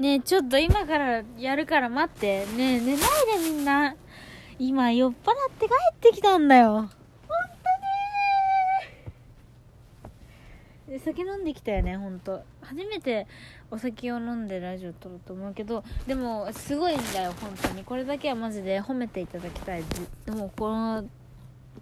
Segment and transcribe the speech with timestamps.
[0.00, 2.46] ねえちょっと今からやるから待って。
[2.56, 3.00] ねえ寝ない
[3.38, 3.94] でみんな。
[4.58, 5.16] 今酔っ払っ
[5.58, 6.72] て帰ってきたんだよ。
[6.72, 6.94] ほんと
[10.88, 11.04] ねー。
[11.04, 13.26] 酒飲んできたよねほんと初めて
[13.70, 17.84] お酒を飲んでラジオ撮ろうと思うけどでもすごいんだよ本当に。
[17.84, 19.84] これだけはマジで褒めていただきたい。
[20.24, 21.04] でもこの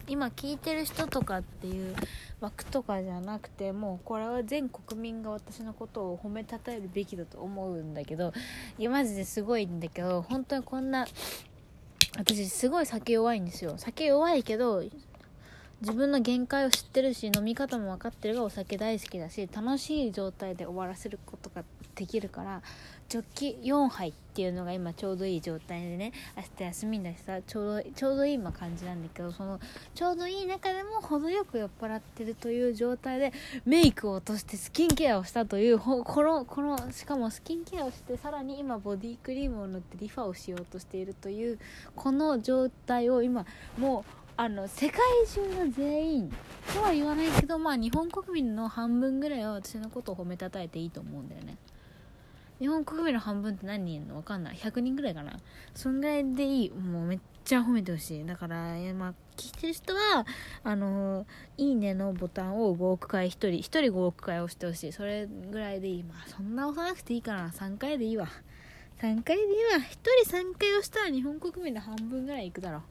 [0.07, 1.95] 今聞いてる人とかっていう
[2.41, 8.33] 枠とかじゃなくてもうこれは全国民が私のことを褒めたたえるべきだと思うんだけど
[8.79, 11.07] いやマジですごいんだけど本当にこんな
[12.17, 13.75] 私すごい酒弱いんですよ。
[13.77, 14.83] 酒弱いけど
[15.81, 21.63] 自分の限界を知ってるし飲み方も分かってるがお酒大好きだし楽しい状態で終わらせることが
[21.95, 22.63] できるから
[23.09, 29.59] ジョッキ4杯っていうのが今ちょうどいい状態でね明日休みだしさちょうどちょうどいい今感じなんだけどその
[29.95, 33.33] ちょうどいい中でも程よく酔っ払ってるという状態で
[33.65, 41.59] メイクを落としてスキンケアをしたというこのこのしかもスキンケアをしてさらに今ボディクリームを塗ってリファをしようとしているという
[41.97, 43.47] この状態を今
[43.79, 45.01] もうあの世界
[45.35, 46.33] 中の全員
[46.73, 51.57] とは言わないけどまあ日本国民の半分ぐらいは私のことを褒めたたえていいと思うんだよね。
[52.61, 54.57] 日本国民の半分って何人いるのわかんない。
[54.57, 55.33] 100人ぐらいかな。
[55.75, 56.71] そんぐらいでいい。
[56.71, 58.25] もうめっちゃ褒めてほしい。
[58.27, 60.25] だからまあ聞いてる人は
[60.63, 64.93] あのいいねのボタンを5億回1人1人5億回押してほしい。
[64.93, 66.05] それぐらいでいい。
[66.05, 67.49] まあそんな押さなくていいかな。
[67.49, 68.29] 3回でいいわ。
[69.01, 69.81] 3回でいいわ。
[69.81, 69.81] 1
[70.25, 72.83] 人3回押したら日本国民の半分ぐらいいくだろう。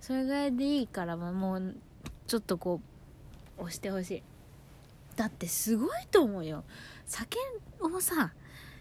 [0.00, 1.74] それぐらいでいいからもう
[2.26, 2.80] ちょっとこ
[3.58, 4.22] う押してほしい。
[5.16, 6.64] だってすごいと思うよ。
[7.06, 7.38] 酒
[7.80, 8.32] をさ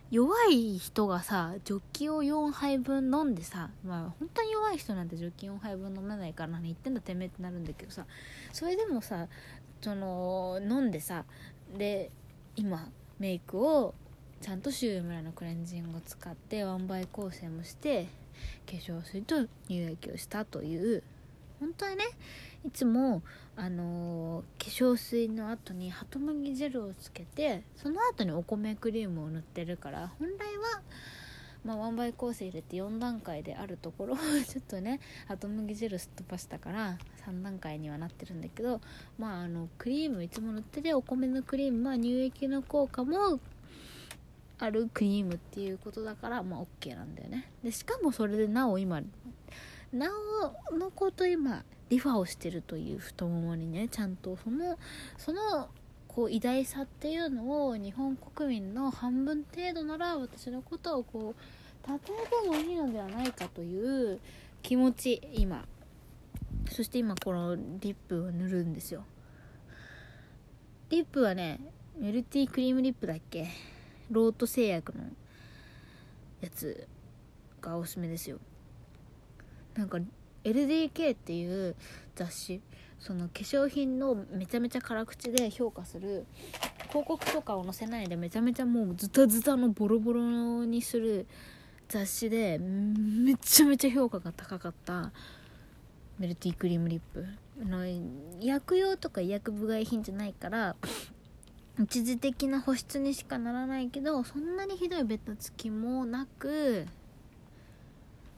[0.10, 8.06] 弱い人がさジョッキを4杯分飲んでさまあ本当に弱い人なんてジョッキ4杯分飲めないから何言ってんだてめえってなるんだけどさ
[8.54, 9.28] それでもさ
[9.82, 11.26] その飲んでさ
[11.78, 12.10] で
[12.56, 12.88] 今
[13.20, 13.94] メイクを
[14.42, 18.08] ちゃんとシュー村のクレンジングを使ってワンバイ構成もして
[18.66, 21.04] 化粧水と乳液をしたという
[21.60, 22.04] 本当はね
[22.66, 23.22] いつも
[23.56, 30.82] あのー、化粧水の後にハトムギジェルをつけてその後にお米クリームを塗ってるから本来は
[31.68, 34.18] まあ、ワンバイ構成入れて4段階であるところを
[34.48, 38.80] ちょっとねハトムギジェルすっ飛ばしたから3段階にはなってるんだけど
[39.18, 43.42] まああのクリームいつも塗っててお米のクリームは乳液の効果も
[44.60, 47.52] あるクリームっていうことだからまあ OK なんだよね。
[47.64, 49.02] でしかもそれでなお今
[49.92, 50.10] な
[50.72, 54.78] おのこと今リファをしてるという太ももにねちゃんとその
[55.18, 55.70] その
[56.08, 64.20] こう偉大さっていうのを日本国民の半分程度なら私のことをこう称えてもいいのではないかという
[64.64, 65.66] 気持ち今。
[66.70, 67.62] そして今このリ
[67.94, 69.06] ップを塗るんですよ。
[70.90, 71.60] リップはね
[71.98, 73.48] メルティークリームリップだっけ？
[74.12, 75.04] ロート製薬の
[76.42, 76.88] やつ
[77.62, 78.38] がおすすめですよ。
[79.76, 80.00] なんか
[80.44, 81.76] LDK っていう
[82.16, 82.62] 雑誌
[83.00, 86.26] その化粧品のめちゃめちゃ辛口で評価する
[86.90, 91.28] 広告とかを載せないでめちゃめちゃもうズタズタのボロボロにする
[91.90, 95.12] 雑誌でめちゃめちゃ評価が高かった。
[96.20, 97.26] メルティークリームリップ。
[97.64, 97.86] の
[98.40, 100.76] 薬用とか医薬部外品じゃないから
[101.80, 106.88] 一時的な保湿にしかならないけどそんなにひどいベタつきもなく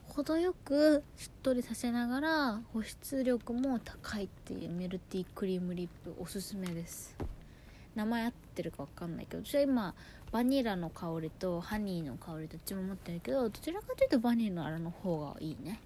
[0.09, 7.15] 程よくしっとりさせながら保湿力も高いっていうメルティークリームリップおすすめです。
[7.95, 9.95] 名前合ってるか分かんないけど私は今
[10.31, 15.79] バニラの香りとハニーの香りどっちも持ってるけどどちらかというとバニラのあれの方がいいね。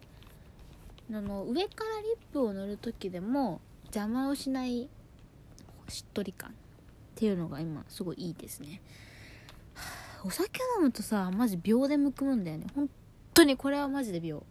[1.12, 4.90] あの上からリップを塗る時でも邪魔をしない
[5.88, 6.56] しっとり感。
[7.14, 8.82] っていうのが今すごいいいですね。
[10.26, 12.66] お酒飲むとさマジ秒でむくむんだよね。
[12.74, 12.90] 本
[13.36, 14.44] 当にこれはマジで秒。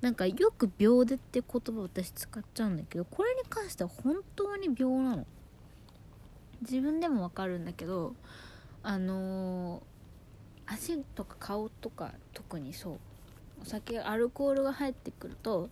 [0.00, 5.26] なんかよく秒でって言葉私使っちゃうんだけどこれに関しては本当に秒なの。
[6.62, 8.14] 自分でもわかるんだけど
[8.82, 12.98] あのー、足とか顔とか特にそう。
[13.62, 15.68] お酒アルコールが入ってくると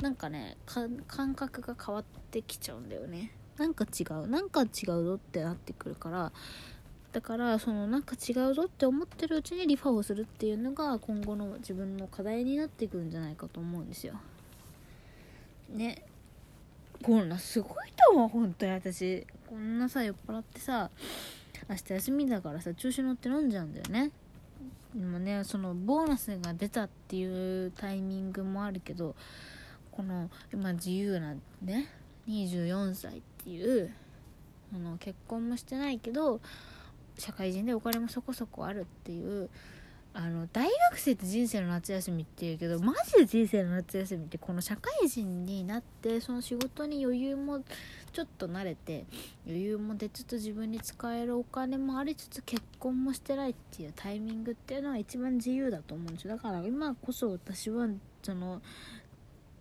[0.00, 3.32] なんかね感覚が変わってきちゃうんだよね。
[3.62, 6.32] なんか違うなんか違うぞってなってくるから
[7.12, 14.14] だからそのなんか違うぞって思ってるうちにリファをするっていうのが今後の自分の課題になっていくんじゃないかと思うんですよ。
[15.68, 16.02] ね。
[17.04, 18.72] こんなすごいと思う本当に。
[18.72, 20.90] 私こんなさ酔っ払ってさ
[21.68, 24.10] 明日休みだからさ調子乗って飲んじゃうんだよね。
[24.92, 29.14] でもねそのボーナスが出たっていうタイミングもあるけど
[29.92, 31.88] この今自由なね。
[32.28, 33.92] 24歳っていう
[34.74, 36.40] あの結婚もしてないけど
[37.18, 39.50] 社会人でお金もそこそこあるっていう
[40.14, 47.64] あの大学生って人生の夏休みっていうけどマジで人生の夏休みってこの社会人になってその仕事に余裕も
[48.12, 49.06] ちょっと慣れて
[49.46, 56.36] 余裕も出つつ自分に使えるお金もありつつ結婚もしてないっていうタイミングっていうのは一番自由だと思うんですよ。
[56.36, 57.88] だから今こそ私は
[58.22, 58.60] その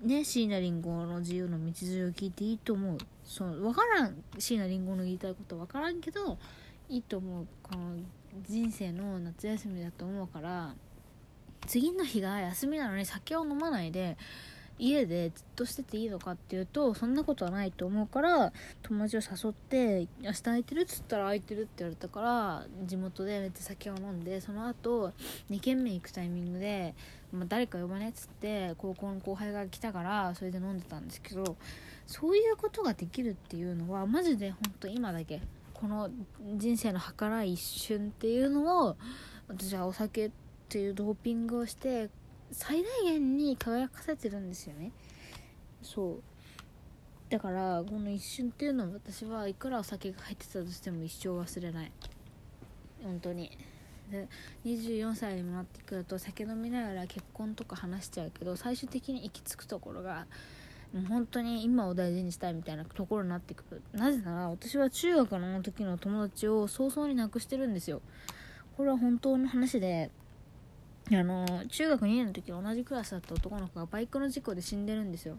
[0.01, 2.97] ね椎名林檎の自由の道筋を聞いていいと思う。
[3.23, 4.23] そう分からん。
[4.37, 6.37] 椎名林檎の言いたいこと分からんけど
[6.89, 7.47] いいと思う。
[7.63, 7.95] この
[8.47, 10.73] 人生の夏休みだと思うから
[11.67, 14.17] 次の日が休みなのに酒を飲まないで
[14.81, 18.51] 家でずっとしてていいのかっていうとそんなことはないと思うから
[18.81, 25.13] 友達を誘って「明日空いてる?」っつったら空いてるって言われたから地元でめっちゃ酒を飲んでその後
[25.51, 26.95] 2軒目行くタイミングで、
[27.31, 28.09] まあ、誰か呼ばね？
[28.09, 31.55] っつって高校の後輩が来たからそれで飲んでたんですけど
[32.07, 35.41] そういうことができるっていうのはマジで本当今だけ
[35.75, 36.09] この
[36.57, 38.97] 人生の儚い一瞬っていうのを
[39.47, 40.31] 私はお酒っ
[40.69, 42.09] ていうドーピングをして
[42.51, 44.91] 最大限に輝かせてるんですよね。
[45.81, 46.21] そう。
[47.29, 51.91] だからこの一瞬っていうのは私はいくらお酒が入ってたとしても一生忘れない。
[53.03, 53.57] 本当に。
[54.11, 54.27] で
[54.65, 60.27] 24歳にもなってくると酒飲みながら結婚とか話しちゃうけど最終的に行き着くところが
[60.93, 63.81] もう本当に今を大事にしたいみたいなところになってくる。
[63.93, 68.01] なぜなら私は中学の時の友達を早々に亡くしてるんですよ。
[68.75, 70.11] これは本当の話で
[71.17, 75.37] あの中学2年の時同じクラスだった男の子がバイクの事故で死んでるんですよ。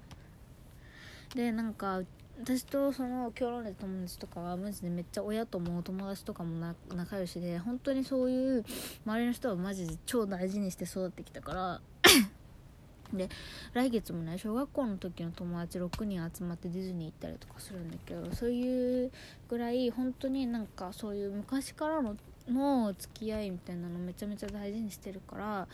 [1.35, 2.03] でなんか
[2.41, 8.65] 私とその今日飲んで友達とかはマジでめっちゃ親とも友達とかも仲良しで本当にそういう
[9.07, 11.81] 周りの人はマジで超大事にして育ってきたから
[13.17, 13.29] で
[13.75, 19.13] 来月もね小学校の時の友達6人集まってディズニー行ったりとかするんだけどそういう
[19.49, 22.17] ぐらい本当になんかそういう昔からの
[22.49, 25.69] の付き合いみたいなのめちゃめちゃ大事にしてるから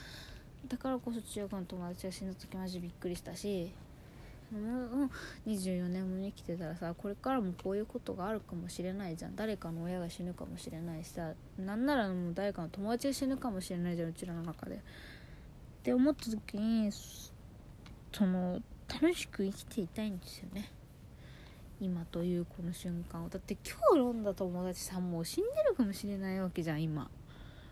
[0.67, 3.73] だからこそ中学の友達が死んだ時マジびっくりしたし
[4.53, 4.59] も
[5.05, 5.11] う
[5.47, 9.37] 24年も生きてたらさこれからもこういうことがあるかもしれないじゃん。
[9.37, 14.76] 誰かの親が死ぬかもしれないしさなんならもう誰かの友達が死ぬかもしれないじゃんうちらの中で。
[14.76, 14.79] っ
[15.82, 20.71] て思った時にその楽しく生きていたいんですよね。
[21.81, 23.29] 今というこの瞬間を。
[23.29, 27.09] だって今日飲んだ友達さんもう死んでるかもしれないわけじゃん今。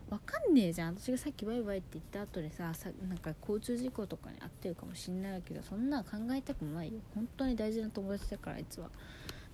[0.09, 0.97] わかんねえじゃん。
[0.97, 7.01] 私がさっきバイバイって言った後でささなんか交通事故とかに遭ってるかもしんないけどそんな考えたくもないよ。
[7.15, 8.89] 本当に大事な友達だからあいつは。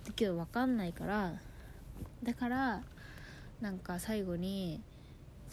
[0.05, 1.33] だけどわかんないから。
[2.21, 2.83] だから
[3.61, 4.81] なんか最後に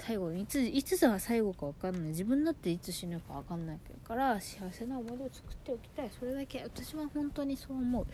[0.07, 2.03] 最後いついつが最後か分かんない。
[2.09, 6.11] 自分だっていつ死ぬか分かんないから幸せな思い出を作っておきたい。
[6.19, 8.07] それだけ私は本当にそう思う。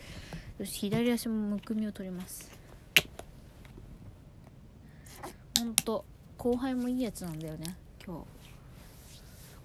[0.59, 2.51] よし左足もむくみを取ります。
[5.57, 6.03] ほんと
[6.37, 7.75] 後輩もいいやつなんだよね
[8.05, 8.25] 今日。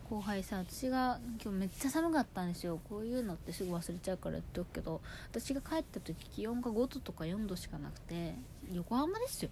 [0.09, 2.81] 後輩さ私が今日めっちゃ寒かったんですよ。
[2.89, 8.35] こういうのってすぐ忘れちゃうから言っておくけど私が帰った時気温が5度とか4度しかなくて
[8.73, 9.51] 横浜ですよ。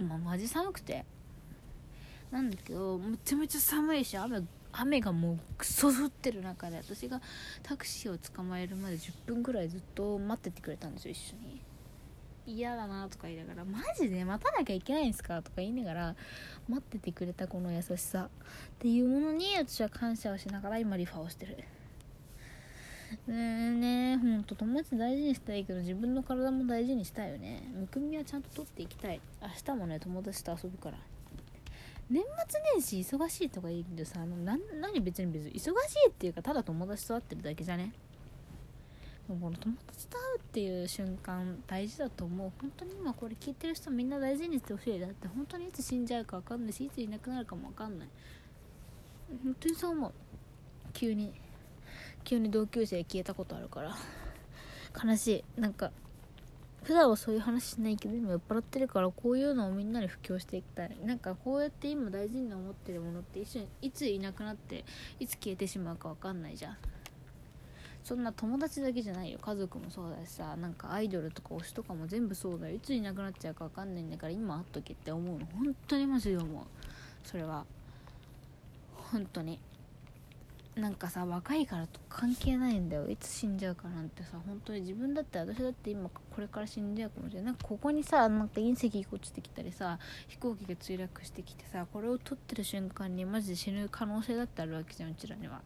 [0.00, 1.06] まあ、マジ寒くて。
[2.32, 4.42] なんだけどめちゃめちゃ寒いし雨
[4.72, 7.20] 雨がもうクソ降ってる中で私が
[7.62, 11.60] タクシーを捕まえるまで10分ぐらいずっと待っててくれたんですよ一緒に。
[12.44, 16.16] 嫌だなとか言いながらマジで待たなきゃいけないんですかとか言いながら
[16.68, 18.24] 待っててくれたこの優しさ。
[18.24, 18.28] っ
[18.78, 21.56] ていうものに私は感謝をしながら今リファをしてる。
[21.56, 21.66] ね
[23.28, 27.70] えねほんと友達大事にしたいけど自分の体も大事にしたいよね。
[27.74, 29.20] むくみはちゃんと取っていきたい。
[29.42, 31.11] 明日もね友達と遊ぶから。
[32.10, 35.68] 年末年始忙しいとか言うけどさな何別に別に忙し
[36.06, 37.92] いっていうかただ友達と会ってるだけじゃね？
[39.28, 42.52] でもこの友達と会うっていう瞬間大事だと思う。
[42.60, 44.98] 本当に今これ聞いてる人みんな大事にしてほしい。
[44.98, 48.08] だって本当にいつ死んじゃうか分かんないしいついなくなるかも分かんない。
[49.44, 50.12] 本当にそう思う。
[50.92, 51.32] 急に
[52.24, 53.96] 急に同級生消えたことあるから。
[55.02, 55.60] 悲しい。
[55.60, 55.92] なんか
[56.82, 60.96] 普段はそういう話しないけど今酔っ払ってるからこういうのをみんなに布教していきたい。
[61.04, 64.84] なんかこうやって今大事に思ってるものって一緒いついなくなって
[65.20, 66.76] いつ消えてしまうか分かんないじゃん。
[68.02, 69.38] そんな友達だけじゃないよ。
[69.40, 72.74] 家族もそうだしさなんかアイドルとか推しとかも全部そうだよ。
[72.74, 75.46] いついなくなっちゃうか分かんないんだから今会っとけって思うの。
[75.46, 76.64] 本当にマジで思う。
[77.22, 77.64] それは。
[79.12, 79.60] 本当に。
[80.74, 83.08] なんかさ若いからと関係ないんだよ。
[83.10, 87.44] いつ死んじゃうかなんてさ本当に自分だって私だって今これから死んじゃうかもしれない。
[87.46, 89.98] なんかここにさなんか隕石落ちてきたりさ
[90.28, 95.60] 飛行機が墜落してきてさこれを撮ってる瞬間にマジで死ぬ可能性だってあるわけじゃんうちらには。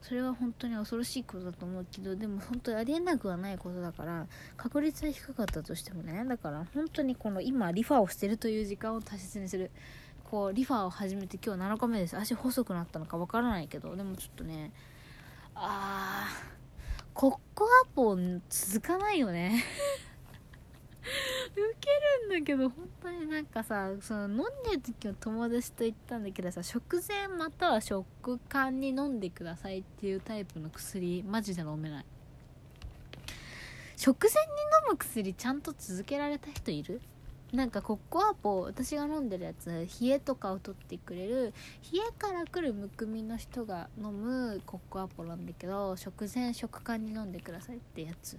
[0.00, 6.24] それは本当に恐ろしいことだと思うけどでも本当にありえなくはないことだから確率は低かったとしてもね。
[6.26, 9.70] だから本当にこの今リファをしてるという時間を大切にする。
[10.32, 12.16] こうリファを始めて今日7日目です。
[12.16, 14.72] 足細くなったのかわからないけどでもちょっとね
[15.54, 18.16] あーコッコアポ
[18.48, 19.62] 続かないよね。
[21.52, 21.90] ウケ
[22.30, 32.06] るんだけど本当になんかさその飲んでる時の友達と言ったんだけどさ食前または食間に飲んでくださいっていうタイプの薬マジで飲めない。
[33.98, 34.38] 食前に
[34.86, 37.02] 飲む薬ちゃんと続けられた人いる？
[37.52, 39.68] なんかコッコアポ私が飲んでるやつ
[40.00, 41.52] 冷えとかを取ってくれる
[41.92, 48.38] 冷えから来るむくみの人が飲むコッコアポなんだけど食前食間に飲んでくださいってやつ。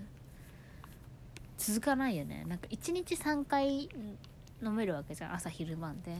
[1.59, 2.43] 続かないよね。
[2.47, 3.87] なんか1日3回
[4.61, 5.33] 飲めるわけじゃん。
[5.35, 6.15] 朝昼晩で。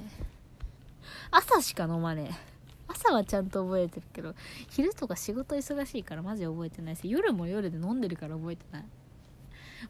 [1.31, 2.53] 朝しか飲まねえ。
[2.87, 4.35] 朝はちゃんと覚えてるけど
[4.69, 8.85] 昼とか仕事忙しいからマジ覚えてないし夜も夜で飲んでるから覚えてない。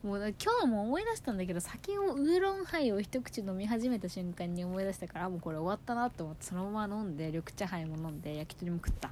[0.03, 9.09] もう今日も思い出したんだけど酒をウーロンハイを一口飲み始めた瞬間に思い出したからもうこれ終わったなと思ってそのまま飲んで緑茶杯も飲んで焼き鳥も食った。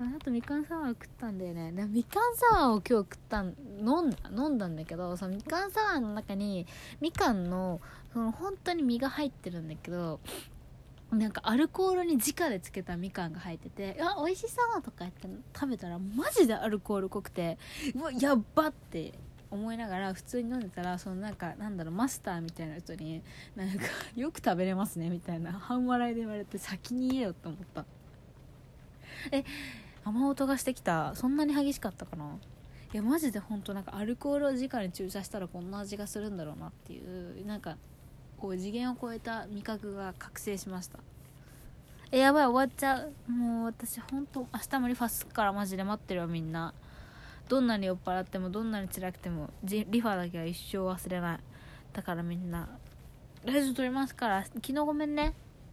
[0.00, 6.66] その後みかんサワー食ったんだよねでみかんサワーを今日食ったん飲んだ飲んだんだけどそのみかんサワーの中に
[7.02, 7.82] みかんの
[8.14, 10.20] その本当に実が入ってるんだけど
[11.12, 17.58] なんかアルコールに直でつけたみかんが入ってて「あ美味しそう」とか言って食べたらマジでアルコール濃くて
[17.94, 19.14] うわやっばって
[19.50, 23.22] 思いながら普通に飲んでたらそのなんかなんだろうマスターみたいな人に
[23.56, 27.84] なんか「よく食べれますね」みたいな半笑いで言われて先に言えよって思った
[29.32, 29.44] え
[30.04, 32.38] 雨音がしてきたそんなに激しかったかな
[32.92, 37.76] いやマジで本当なんかアルコールを直に注射したらこんな味がするんだろうなっていうなんか
[38.40, 40.98] こう次元を超えた味覚が覚醒しました。
[42.10, 43.30] えやばい終わっちゃう。
[43.30, 46.72] もう私ほんと明日もリファすっからマジで待ってるわみんな。
[47.48, 51.38] どんなに酔っ払ってもどんなに辛くてもリファだけは一生忘れない。
[51.92, 52.68] だからみんな
[53.44, 55.34] ラジオ撮りますから昨日ごめんね。